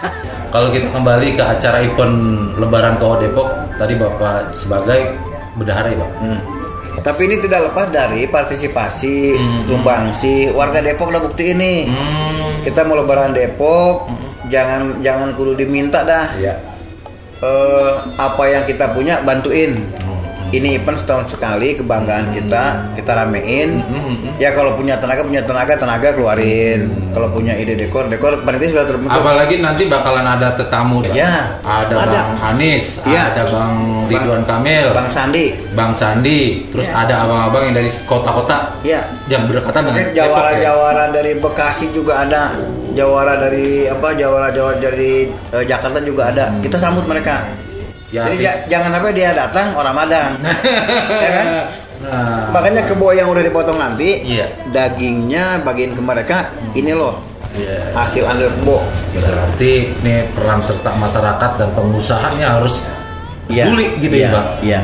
kalau 0.52 0.68
kita 0.68 0.88
kembali 0.88 1.32
ke 1.32 1.40
acara 1.40 1.80
event 1.80 2.16
Lebaran 2.56 2.96
Kau 2.96 3.16
Depok 3.16 3.48
tadi 3.76 3.96
Bapak 3.96 4.52
sebagai 4.52 5.16
bendahara 5.54 5.88
ya 5.88 5.98
Pak 5.98 6.10
Hmm. 6.20 6.40
Tapi 7.00 7.20
ini 7.24 7.40
tidak 7.40 7.72
lepas 7.72 7.88
dari 7.88 8.28
partisipasi, 8.28 9.32
sumbangsi 9.64 10.52
warga 10.52 10.80
Depok 10.80 11.08
udah 11.08 11.22
bukti 11.22 11.56
ini. 11.56 11.88
hmm. 11.88 12.60
Kita 12.60 12.84
mau 12.84 12.92
lebaran 12.94 13.32
Depok, 13.32 14.12
jangan 14.48 15.00
jangan 15.00 15.32
kudu 15.32 15.56
diminta 15.56 16.04
dah. 16.04 16.28
ya 16.36 16.52
eh, 17.40 17.92
apa 18.16 18.42
yang 18.46 18.64
kita 18.64 18.92
punya 18.92 19.20
bantuin. 19.20 19.76
Ini 20.50 20.82
event 20.82 20.98
setahun 20.98 21.30
sekali 21.30 21.78
kebanggaan 21.78 22.34
kita, 22.34 22.90
kita 22.98 23.14
ramein. 23.14 23.86
Ya 24.34 24.50
kalau 24.50 24.74
punya 24.74 24.98
tenaga 24.98 25.22
punya 25.22 25.46
tenaga 25.46 25.78
tenaga 25.78 26.10
keluarin. 26.10 26.90
Kalau 27.14 27.30
punya 27.30 27.54
ide 27.54 27.78
dekor 27.78 28.10
dekor 28.10 28.42
panitia 28.42 28.74
sudah 28.74 28.82
terbentuk. 28.82 29.14
apalagi 29.14 29.62
nanti 29.62 29.86
bakalan 29.86 30.26
ada 30.26 30.50
tetamu. 30.50 31.06
Ya, 31.14 31.54
ada, 31.62 31.94
ada. 32.02 32.34
Bang 32.34 32.58
Anies 32.58 32.98
Ya. 33.06 33.30
ada 33.30 33.46
Bang 33.46 33.74
Ridwan 34.10 34.42
Kamil 34.42 34.90
Bang 34.90 35.06
Sandi. 35.06 35.54
Bang 35.70 35.94
Sandi 35.94 36.66
terus 36.66 36.90
Ya. 36.90 37.06
ada 37.06 37.14
abang-abang 37.30 37.70
yang 37.70 37.74
dari 37.78 37.90
kota-kota 38.02 38.74
Ya. 38.82 39.06
yang 39.30 39.46
berdekatan 39.46 39.86
dengan 39.86 40.02
Depok 40.02 40.10
ya. 40.10 40.18
jawara-jawara 40.26 41.04
dari 41.14 41.32
Bekasi 41.38 41.94
juga 41.94 42.26
ada. 42.26 42.58
Jawara 42.92 43.38
dari 43.38 43.86
apa? 43.86 44.12
Jawara-jawara 44.12 44.76
dari 44.76 45.26
eh, 45.30 45.64
Jakarta 45.64 45.98
juga 46.00 46.28
ada. 46.28 46.50
Kita 46.58 46.76
sambut 46.76 47.04
mereka. 47.04 47.46
Ya, 48.10 48.26
Jadi 48.26 48.36
ja- 48.42 48.60
jangan 48.66 48.90
sampai 48.92 49.14
dia 49.14 49.30
datang 49.30 49.70
orang 49.72 49.94
Madang. 49.94 50.30
ya 51.24 51.30
kan? 51.30 51.46
Nah, 52.00 52.48
Makanya 52.50 52.82
kebo 52.84 53.12
yang 53.12 53.28
udah 53.28 53.38
dipotong 53.38 53.76
nanti, 53.76 54.24
Iya. 54.26 54.50
dagingnya 54.68 55.62
bagiin 55.62 55.92
ke 55.92 56.00
mereka. 56.00 56.48
Ini 56.72 56.90
loh 56.90 57.22
Iya. 57.52 57.94
hasil 57.94 58.24
andel 58.24 58.50
kebo. 58.52 58.82
berarti 59.12 59.90
ini 59.92 60.22
peran 60.32 60.58
serta 60.58 60.90
masyarakat 60.92 61.50
dan 61.56 61.68
pengusahanya 61.70 62.58
harus 62.58 62.82
Iya. 63.46 63.66
Guli 63.66 63.86
gitu 64.00 64.14
iya, 64.16 64.26
ya, 64.26 64.30
Bang? 64.32 64.46
Iya. 64.62 64.80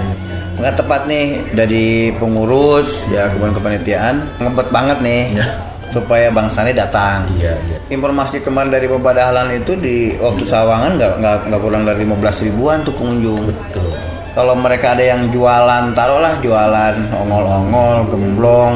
Nggak 0.56 0.74
tepat 0.76 1.00
nih 1.06 1.26
dari 1.52 1.86
pengurus 2.12 3.06
ya 3.06 3.28
kemudian 3.28 3.54
kepanitiaan 3.54 4.14
ngebet 4.38 4.68
banget 4.70 4.98
nih 5.00 5.22
Iya. 5.34 5.46
Supaya 5.90 6.28
Bang 6.34 6.50
Sani 6.50 6.74
datang. 6.74 7.26
Iya, 7.38 7.54
iya. 7.56 7.78
Informasi 7.92 8.42
kemarin 8.42 8.70
dari 8.74 8.90
Bapak 8.90 9.14
Dahlan 9.14 9.54
itu 9.54 9.78
di 9.78 10.14
waktu 10.18 10.42
Sawangan 10.42 10.98
nggak 10.98 11.12
nggak 11.48 11.60
kurang 11.62 11.86
dari 11.86 12.02
15 12.04 12.46
ribuan 12.50 12.82
tuh 12.82 12.94
pengunjung. 12.94 13.50
Betul. 13.50 13.90
kalau 14.36 14.52
mereka 14.52 14.92
ada 14.92 15.00
yang 15.00 15.32
jualan 15.32 15.96
taruhlah 15.96 16.36
jualan 16.44 16.94
ongol-ongol 17.08 18.04
gemblong. 18.12 18.74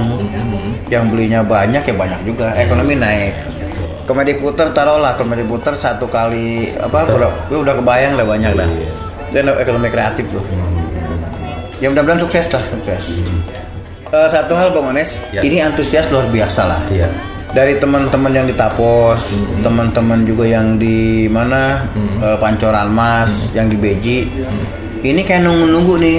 Yang 0.89 1.05
belinya 1.13 1.41
banyak 1.45 1.85
ya 1.85 1.95
banyak 1.95 2.21
juga. 2.25 2.57
Ekonomi 2.57 2.97
naik. 2.97 3.35
Komedi 4.09 4.41
puter 4.41 4.73
taruhlah 4.73 5.15
komedi 5.21 5.45
puter 5.45 5.77
satu 5.77 6.09
kali 6.09 6.73
apa 6.81 7.05
berapa? 7.05 7.53
Ya 7.53 7.57
udah 7.61 7.75
kebayang 7.77 8.17
lah 8.17 8.25
banyak 8.25 8.53
lah. 8.57 8.69
Dan 9.31 9.53
ekonomi 9.53 9.93
kreatif 9.93 10.27
tuh. 10.33 10.43
Ya 11.81 11.93
mudah-mudahan 11.93 12.21
sukses 12.25 12.49
lah 12.53 12.65
sukses 12.77 13.21
Eh, 14.11 14.29
satu 14.29 14.59
hal 14.59 14.75
bang 14.75 14.91
Ones 14.91 15.23
Ya. 15.31 15.39
ini 15.41 15.63
antusias 15.63 16.11
luar 16.11 16.27
biasa 16.27 16.67
lah 16.67 16.83
Iya. 16.91 17.07
dari 17.51 17.79
teman-teman 17.79 18.35
yang 18.35 18.43
di 18.43 18.55
Tapos, 18.55 19.23
teman-teman 19.63 20.27
juga 20.27 20.51
yang 20.51 20.75
di 20.75 21.31
mana 21.31 21.87
eh, 22.19 22.35
Pancoran 22.37 22.91
Mas, 22.91 23.55
yang 23.55 23.71
di 23.71 23.79
Beji, 23.79 24.27
ini 25.01 25.21
kayak 25.23 25.47
nunggu-nunggu 25.47 25.95
nih. 25.97 26.19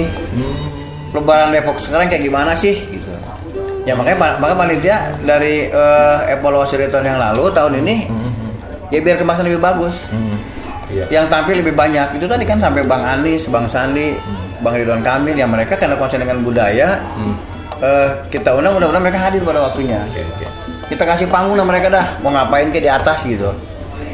Lebaran 1.12 1.52
Depok 1.52 1.76
sekarang 1.76 2.08
kayak 2.08 2.24
gimana 2.24 2.56
sih? 2.56 2.80
Gitu. 2.80 3.12
Ya 3.84 3.92
makanya 3.92 4.40
maka 4.40 4.56
panitia 4.56 5.12
dari 5.20 5.68
eh, 5.68 6.18
evaluasi 6.32 6.80
dari 6.80 6.88
tahun 6.88 7.12
yang 7.12 7.20
lalu 7.20 7.52
tahun 7.52 7.72
ini 7.84 7.96
ya 8.88 9.04
biar 9.04 9.20
kemasan 9.20 9.44
lebih 9.44 9.60
bagus. 9.60 10.08
Iya. 10.88 11.12
Yang 11.12 11.26
tampil 11.28 11.60
lebih 11.60 11.76
banyak 11.76 12.16
itu 12.16 12.24
tadi 12.24 12.44
kan 12.44 12.56
sampai 12.56 12.88
Bang 12.88 13.04
Anies, 13.04 13.44
Bang 13.48 13.68
Sandi, 13.68 14.16
Bang 14.60 14.80
Ridwan 14.80 15.04
Kamil 15.04 15.36
yang 15.36 15.52
mereka 15.52 15.76
karena 15.76 15.96
konsen 15.96 16.24
dengan 16.24 16.40
budaya 16.40 16.96
eh, 17.82 18.08
kita 18.30 18.54
undang 18.54 18.78
mudah-mudahan 18.78 19.02
mereka 19.02 19.20
hadir 19.20 19.42
pada 19.42 19.60
waktunya 19.60 20.00
Oke, 20.06 20.22
oke. 20.24 20.46
kita 20.88 21.02
kasih 21.02 21.26
panggung 21.26 21.58
lah 21.58 21.66
mereka 21.66 21.90
dah 21.90 22.06
mau 22.22 22.30
ngapain 22.30 22.70
ke 22.70 22.78
di 22.78 22.88
atas 22.88 23.26
gitu 23.26 23.50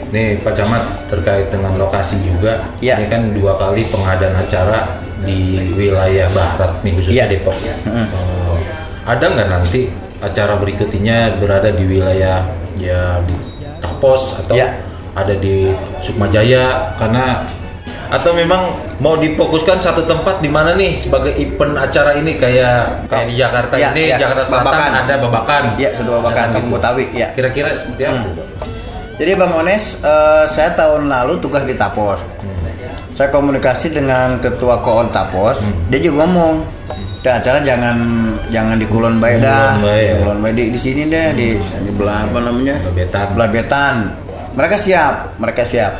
Nih 0.08 0.40
Pak 0.40 0.56
Camat 0.56 1.04
terkait 1.04 1.52
dengan 1.52 1.76
lokasi 1.76 2.16
juga, 2.24 2.64
Iya. 2.80 2.96
ini 2.96 3.12
kan 3.12 3.28
dua 3.28 3.52
kali 3.60 3.84
pengadaan 3.92 4.40
acara 4.40 4.96
di 5.20 5.68
wilayah 5.76 6.32
barat 6.32 6.80
nih 6.80 6.96
khususnya 6.96 7.28
Iya. 7.28 7.36
Depok. 7.36 7.52
Oh, 8.16 8.56
ada 9.04 9.20
nggak 9.28 9.48
nanti 9.52 9.92
acara 10.24 10.56
berikutnya 10.56 11.36
berada 11.36 11.68
di 11.76 11.84
wilayah 11.84 12.40
ya 12.80 13.20
di 13.28 13.36
Tapos 13.84 14.40
atau 14.40 14.56
Iya. 14.56 14.80
ada 15.12 15.36
di 15.36 15.76
Sukmajaya 16.00 16.96
karena 16.96 17.44
atau 18.08 18.32
memang 18.32 18.60
mau 18.98 19.14
difokuskan 19.14 19.76
satu 19.76 20.02
tempat 20.02 20.40
di 20.40 20.48
mana 20.48 20.72
nih 20.72 20.96
sebagai 20.96 21.32
event 21.32 21.76
acara 21.76 22.12
ini 22.12 22.34
kayak 22.34 23.04
kayak 23.04 23.26
di 23.26 23.34
Jakarta 23.36 23.74
Iya, 23.74 23.88
ini 23.92 24.02
iya. 24.06 24.16
Jakarta 24.18 24.44
Selatan 24.44 24.64
Babakan. 24.66 24.92
ada 24.98 25.14
Babakan. 25.18 25.62
Iya, 25.76 25.88
sudah 25.92 26.12
Babakan, 26.18 26.46
gitu. 26.50 26.68
Betawi, 26.70 27.04
iya. 27.12 27.26
Kira-kira 27.30 27.68
seperti 27.72 28.02
apa? 28.04 28.16
Bang? 28.24 28.32
jadi 29.14 29.30
Bang 29.34 29.52
Ones 29.52 29.84
eh, 29.98 30.44
saya 30.46 30.70
tahun 30.72 31.06
lalu 31.06 31.36
tugas 31.38 31.62
di 31.62 31.74
Tapos 31.74 32.22
saya 33.10 33.28
komunikasi 33.28 33.90
dengan 33.90 34.38
ketua 34.38 34.78
koon 34.78 35.10
Tapos 35.10 35.58
dia 35.90 35.98
juga 35.98 36.22
ngomong 36.22 36.62
"Dah, 37.18 37.36
acara 37.36 37.58
jangan 37.60 37.98
jangan 38.48 38.78
di 38.78 38.86
Kulon 38.86 39.18
Bay 39.18 39.36
dah 39.36 39.74
Di 39.74 39.90
ya. 40.06 40.22
Kulon 40.22 40.38
Bay 40.38 40.54
di, 40.54 40.70
di 40.70 40.78
sini 40.78 41.02
deh 41.04 41.34
di 41.34 41.48
di 41.58 41.90
belah 41.92 42.24
apa 42.24 42.38
namanya 42.38 42.78
Belabetan. 42.80 43.26
belah 43.34 43.50
betan 43.50 43.94
mereka 44.54 44.76
siap 44.78 45.34
mereka 45.34 45.62
siap 45.62 45.92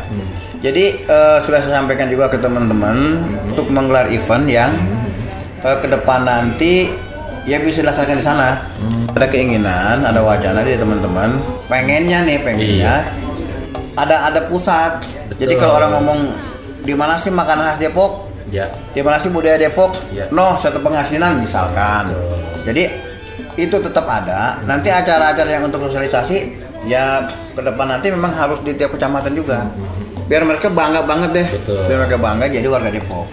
jadi 0.59 0.85
eh, 1.07 1.39
sudah 1.47 1.63
saya 1.63 1.79
sampaikan 1.79 2.11
juga 2.11 2.27
ke 2.27 2.39
teman-teman 2.43 3.23
untuk 3.47 3.71
menggelar 3.71 4.11
event 4.11 4.47
yang 4.51 4.73
eh, 5.63 5.77
ke 5.79 5.87
depan 5.87 6.27
nanti 6.27 6.91
ya 7.47 7.63
bisa 7.63 7.81
dilaksanakan 7.81 8.19
di 8.19 8.27
sana. 8.27 8.49
Ada 9.15 9.27
keinginan, 9.31 10.05
ada 10.05 10.21
wacana 10.23 10.63
dari 10.63 10.79
teman-teman, 10.79 11.41
pengennya 11.67 12.23
nih, 12.23 12.39
pengennya 12.45 12.95
ada 13.99 14.31
ada 14.31 14.41
pusat. 14.47 15.03
Jadi 15.39 15.55
Betul. 15.55 15.63
kalau 15.63 15.75
orang 15.83 15.91
ngomong 15.99 16.21
di 16.87 16.95
mana 16.95 17.19
sih 17.19 17.35
makanan 17.35 17.75
khas 17.75 17.79
Depok? 17.83 18.31
Ya. 18.49 18.71
Di 18.95 19.03
mana 19.03 19.19
sih 19.19 19.29
budaya 19.29 19.59
Depok? 19.59 19.95
Ya. 20.15 20.31
No, 20.31 20.55
satu 20.59 20.79
penghasilan 20.79 21.43
misalkan. 21.43 22.15
Jadi 22.63 22.87
itu 23.59 23.77
tetap 23.83 24.07
ada. 24.07 24.63
Nanti 24.63 24.89
acara-acara 24.91 25.51
yang 25.51 25.67
untuk 25.67 25.83
sosialisasi 25.91 26.67
ya 26.87 27.27
ke 27.59 27.61
depan 27.61 27.91
nanti 27.91 28.15
memang 28.15 28.31
harus 28.31 28.63
di 28.63 28.71
tiap 28.79 28.95
kecamatan 28.95 29.35
juga. 29.35 29.67
Biar 30.29 30.43
mereka 30.45 30.69
bangga 30.69 31.01
banget 31.09 31.31
deh. 31.33 31.47
Betul. 31.49 31.81
Biar 31.89 31.99
mereka 32.05 32.19
bangga 32.21 32.47
jadi 32.53 32.67
warga 32.69 32.91
Depok. 32.93 33.27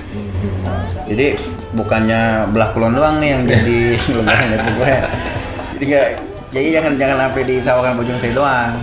Jadi 1.06 1.28
bukannya 1.76 2.50
belah 2.56 2.70
kulon 2.72 2.96
doang 2.96 3.20
nih 3.20 3.30
yang 3.36 3.44
jadi 3.44 3.78
lebaran 4.18 4.48
Depok 4.56 4.74
gue. 4.80 4.88
Jadi 5.76 5.84
nggak 5.92 6.08
jadi 6.56 6.68
jangan 6.80 6.94
jangan 6.96 7.18
sampai 7.28 7.42
di 7.44 7.56
sawangan 7.60 7.94
bojong 8.00 8.20
saya 8.24 8.34
doang. 8.34 8.74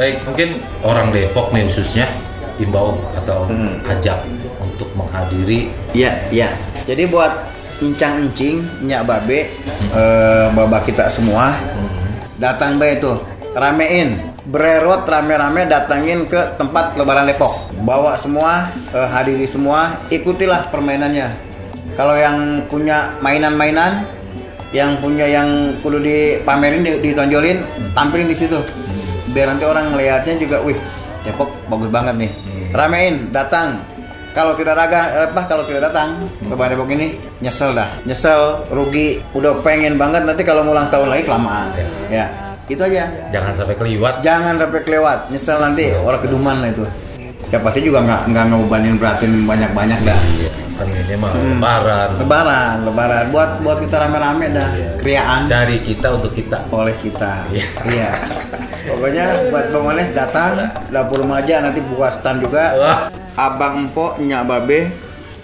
Baik, 0.00 0.16
mungkin 0.24 0.48
orang 0.80 1.06
Depok 1.12 1.52
nih 1.52 1.68
khususnya 1.68 2.08
imbau 2.56 2.96
atau 3.16 3.48
ajak 3.88 4.24
untuk 4.60 4.88
menghadiri 4.96 5.68
Iya, 5.92 6.12
iya. 6.32 6.48
Jadi 6.88 7.08
buat 7.08 7.32
encang-encing, 7.80 8.88
nyak 8.88 9.04
babe, 9.08 9.48
eh, 9.96 10.46
baba 10.52 10.80
kita 10.84 11.08
semua, 11.12 11.56
datang 12.36 12.76
bae 12.76 13.00
tuh, 13.00 13.16
ramein, 13.56 14.29
bererot 14.48 15.04
rame-rame 15.04 15.68
datangin 15.68 16.24
ke 16.24 16.56
tempat 16.56 16.96
Lebaran 16.96 17.28
Depok. 17.28 17.52
Bawa 17.84 18.16
semua, 18.16 18.72
eh, 18.92 19.08
hadiri 19.08 19.44
semua, 19.44 20.00
ikutilah 20.08 20.72
permainannya. 20.72 21.28
Kalau 21.98 22.16
yang 22.16 22.64
punya 22.70 23.12
mainan-mainan, 23.20 24.08
yang 24.72 24.96
punya 25.02 25.26
yang 25.26 25.76
kudu 25.84 26.00
dipamerin, 26.00 26.80
di- 26.86 27.00
ditonjolin, 27.02 27.60
tampilin 27.92 28.30
di 28.30 28.36
situ. 28.38 28.56
Biar 29.34 29.52
nanti 29.52 29.66
orang 29.66 29.92
ngelihatnya 29.92 30.40
juga, 30.40 30.62
wih, 30.64 30.78
Depok 31.20 31.52
bagus 31.68 31.90
banget 31.92 32.16
nih. 32.16 32.30
Ramein, 32.72 33.28
datang, 33.34 33.82
kalau 34.30 34.54
tidak 34.54 34.78
raga 34.78 35.26
apa 35.26 35.42
kalau 35.50 35.66
tidak 35.66 35.90
datang 35.90 36.14
Bang 36.54 36.70
Depok 36.70 36.86
ini 36.94 37.18
nyesel 37.42 37.74
dah 37.74 37.90
nyesel 38.06 38.62
rugi 38.70 39.18
udah 39.34 39.58
pengen 39.58 39.98
banget 39.98 40.22
nanti 40.22 40.46
kalau 40.46 40.62
ulang 40.62 40.86
tahun 40.86 41.10
lagi 41.10 41.26
kelamaan 41.26 41.74
ya 42.06 42.30
itu 42.70 42.82
aja. 42.86 43.10
Jangan 43.34 43.52
sampai 43.52 43.74
keliwat. 43.74 44.14
Jangan 44.22 44.54
sampai 44.54 44.80
kelewat. 44.86 45.18
Nyesel 45.34 45.58
nanti 45.58 45.90
orang 45.98 46.22
keduman 46.22 46.56
lah 46.62 46.70
itu. 46.70 46.84
Ya 47.50 47.58
pasti 47.58 47.82
juga 47.82 48.06
nggak 48.06 48.30
nggak 48.30 48.44
ngebebanin 48.46 48.94
beratin 48.94 49.32
banyak 49.42 49.70
banyak 49.74 49.98
dah 50.06 50.20
kan 50.80 50.88
ini 50.88 51.14
mah 51.20 51.32
lebaran. 51.36 52.08
Lebaran 52.16 52.76
lebaran. 52.88 53.24
Buat 53.28 53.50
buat 53.60 53.78
kita 53.84 53.96
rame-rame 54.00 54.46
dah. 54.48 54.68
Kriaan. 54.96 55.40
Dari 55.46 55.76
kita 55.84 56.16
untuk 56.16 56.32
kita. 56.32 56.64
Oleh 56.72 56.96
kita. 57.04 57.44
Iya. 57.52 57.66
iya. 57.92 58.10
Pokoknya 58.88 59.52
buat 59.52 59.66
Bang 59.70 60.00
datang 60.16 60.50
dapur 60.88 61.20
remaja 61.20 61.60
nanti 61.60 61.84
buka 61.84 62.16
stand 62.16 62.40
juga. 62.40 62.64
Wah. 62.80 63.00
abang 63.38 63.88
empok 63.88 64.20
nyak 64.20 64.42
babe 64.48 64.88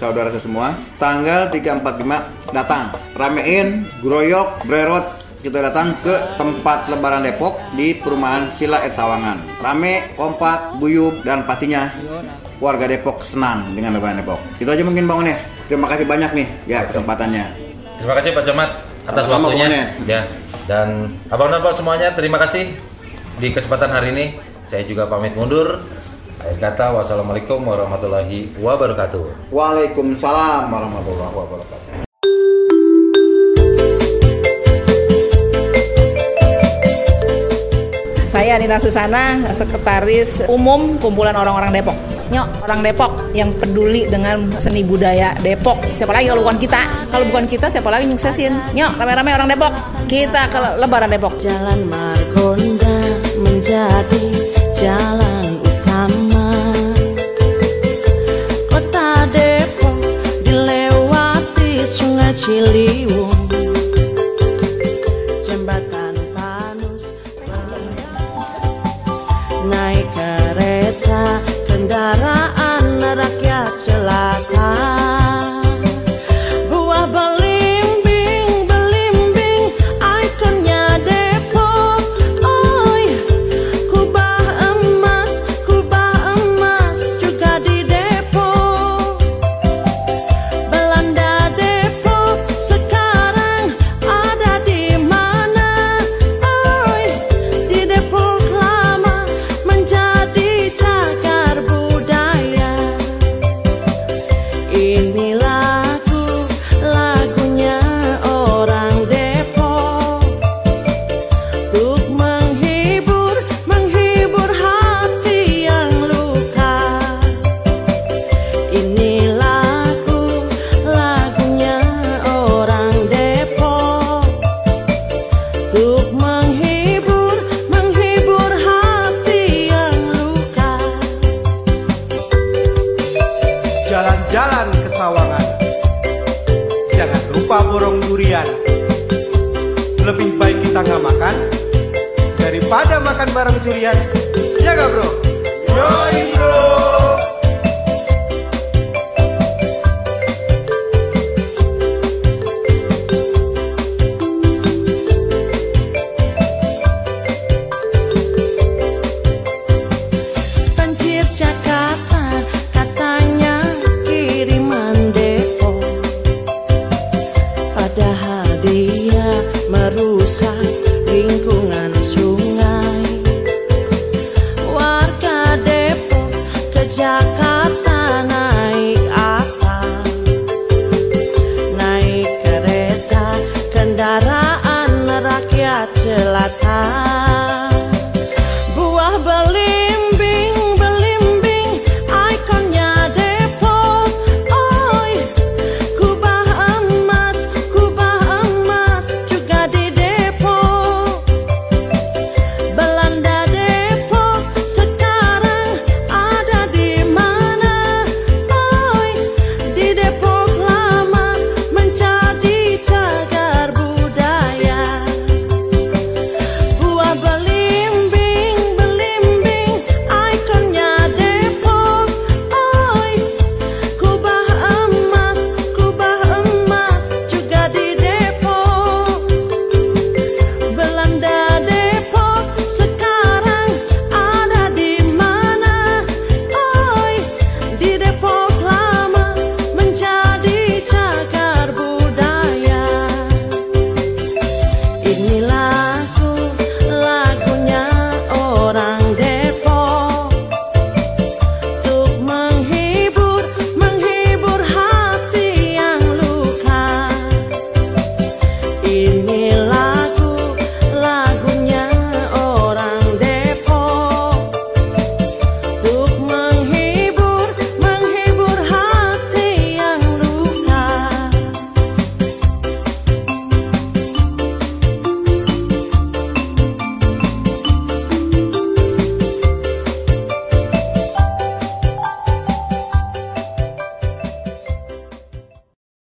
saudara 0.01 0.33
semua. 0.41 0.73
Tanggal 0.97 1.53
345 1.53 2.53
datang. 2.57 2.93
Ramein 3.13 3.89
groyok 4.01 4.65
brerot 4.65 5.26
kita 5.47 5.63
datang 5.63 5.95
ke 6.03 6.11
tempat 6.35 6.91
lebaran 6.91 7.23
Depok 7.23 7.55
di 7.79 7.95
perumahan 8.03 8.51
Sila 8.51 8.83
et 8.83 8.99
Sawangan. 8.99 9.63
Rame 9.63 10.11
kompak 10.19 10.75
guyub 10.83 11.23
dan 11.23 11.47
pastinya 11.47 11.87
warga 12.59 12.91
Depok 12.91 13.23
senang 13.23 13.71
dengan 13.71 13.95
lebaran 13.95 14.19
Depok. 14.19 14.43
Itu 14.59 14.67
aja 14.67 14.83
mungkin 14.83 15.07
Bang 15.07 15.23
Ones. 15.23 15.39
Terima 15.71 15.87
kasih 15.87 16.03
banyak 16.03 16.35
nih 16.35 16.47
ya 16.67 16.83
kesempatannya. 16.91 17.47
Terima 18.03 18.15
kasih 18.19 18.35
Pak 18.35 18.43
Camat 18.43 18.71
atas 19.07 19.23
Sama-sama, 19.31 19.55
waktunya. 19.55 19.87
Ya 20.03 20.27
dan 20.67 21.15
abang 21.31 21.47
dan 21.55 21.63
Pak 21.63 21.79
semuanya 21.79 22.11
terima 22.11 22.43
kasih 22.43 22.67
di 23.39 23.49
kesempatan 23.55 23.95
hari 23.95 24.11
ini. 24.19 24.27
Saya 24.67 24.83
juga 24.83 25.07
pamit 25.07 25.39
mundur. 25.39 25.79
Akhir 26.43 26.59
kata 26.59 26.91
wassalamualaikum 26.91 27.63
warahmatullahi 27.63 28.51
wabarakatuh. 28.59 29.55
Waalaikumsalam 29.55 30.75
warahmatullahi 30.75 31.35
wabarakatuh 31.39 31.96
Saya 38.47 38.63
Nina 38.63 38.79
Susana, 38.79 39.43
Sekretaris 39.51 40.47
Umum 40.47 41.03
Kumpulan 41.03 41.35
Orang-Orang 41.35 41.75
Depok. 41.75 41.99
Nyok, 42.31 42.63
orang 42.63 42.79
Depok 42.79 43.35
yang 43.35 43.51
peduli 43.59 44.07
dengan 44.07 44.39
seni 44.63 44.87
budaya 44.87 45.35
Depok. 45.43 45.83
Siapa 45.91 46.15
lagi 46.15 46.31
kalau 46.31 46.47
bukan 46.47 46.63
kita? 46.63 46.79
Kalau 47.11 47.27
bukan 47.27 47.51
kita, 47.51 47.67
siapa 47.67 47.91
lagi 47.91 48.07
nyuksesin? 48.07 48.55
Nyok, 48.71 49.03
rame-rame 49.03 49.35
orang 49.35 49.51
Depok. 49.51 49.75
Kita 50.07 50.47
ke 50.47 50.79
Lebaran 50.79 51.11
Depok. 51.11 51.43
Jalan 51.43 51.91
Margonda 51.91 53.19
menjadi 53.35 54.31
jalan 54.79 55.27
Ciliwung 62.47 63.36
Naik 69.71 70.16